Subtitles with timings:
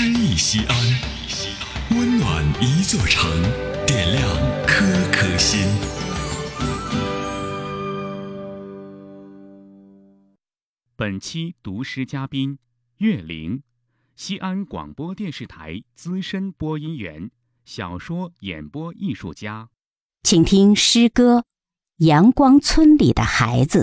[0.00, 0.76] 诗意西安，
[1.90, 3.28] 温暖一座城，
[3.84, 4.28] 点亮
[4.64, 5.58] 颗颗心。
[10.94, 12.60] 本期读诗嘉宾
[12.98, 13.64] 岳灵，
[14.14, 17.32] 西安广播电视台资深播音员，
[17.64, 19.68] 小说演播艺术家。
[20.22, 21.38] 请听诗歌
[22.06, 23.82] 《阳光村里的孩子》，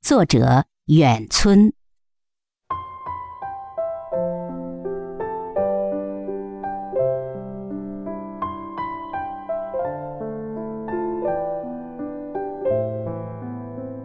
[0.00, 1.72] 作者远村。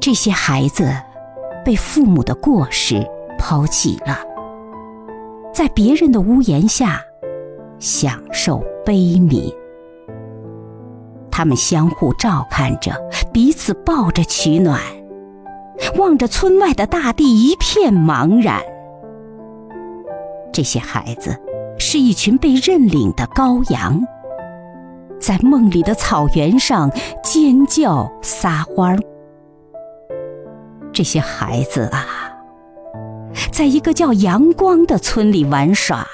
[0.05, 0.95] 这些孩子
[1.66, 3.04] 被父母的过失
[3.40, 4.20] 抛弃了，
[5.52, 7.02] 在别人的屋檐下
[7.80, 9.52] 享受悲悯。
[11.31, 12.91] 他们相互照看着，
[13.34, 14.80] 彼此抱着取暖，
[15.98, 18.62] 望着村外的大地一片茫然。
[20.53, 21.36] 这些孩子
[21.80, 24.00] 是一群被认领的羔羊，
[25.19, 26.92] 在梦里的草原上
[27.23, 29.00] 尖叫撒欢儿。
[30.95, 32.33] 这些孩子啊，
[33.51, 36.07] 在一个叫阳光的村里玩耍，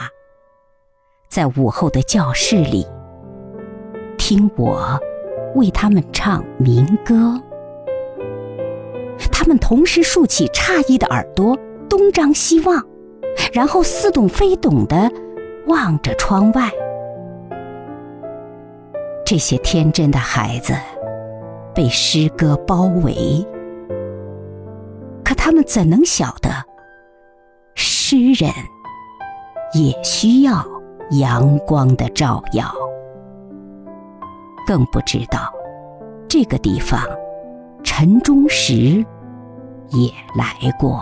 [1.30, 2.88] 在午后的教室里，
[4.18, 5.00] 听我
[5.54, 7.40] 为他们唱民歌。
[9.32, 11.56] 他们同时竖起诧异的耳朵，
[11.88, 12.84] 东张西望，
[13.54, 15.12] 然后似懂非懂地
[15.68, 16.72] 望着窗外。
[19.24, 20.74] 这些天真的孩子
[21.72, 23.46] 被诗歌包围。
[25.32, 26.50] 可他们怎能晓得，
[27.74, 28.52] 诗人
[29.74, 30.62] 也需要
[31.12, 32.70] 阳光的照耀？
[34.68, 35.50] 更不知道，
[36.28, 37.02] 这个地方，
[37.82, 39.06] 陈忠实
[39.92, 41.02] 也来过。